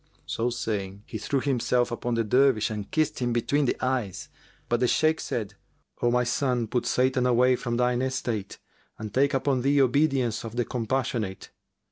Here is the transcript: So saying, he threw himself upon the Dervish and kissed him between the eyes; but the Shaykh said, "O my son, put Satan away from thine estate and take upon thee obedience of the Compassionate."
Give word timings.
So 0.25 0.49
saying, 0.49 1.03
he 1.05 1.19
threw 1.19 1.41
himself 1.41 1.91
upon 1.91 2.15
the 2.15 2.23
Dervish 2.23 2.71
and 2.71 2.89
kissed 2.89 3.19
him 3.19 3.33
between 3.33 3.65
the 3.65 3.77
eyes; 3.85 4.29
but 4.67 4.79
the 4.79 4.87
Shaykh 4.87 5.19
said, 5.19 5.53
"O 6.01 6.09
my 6.09 6.23
son, 6.23 6.65
put 6.65 6.87
Satan 6.87 7.27
away 7.27 7.55
from 7.55 7.77
thine 7.77 8.01
estate 8.01 8.57
and 8.97 9.13
take 9.13 9.35
upon 9.35 9.61
thee 9.61 9.79
obedience 9.79 10.43
of 10.43 10.55
the 10.55 10.65
Compassionate." 10.65 11.51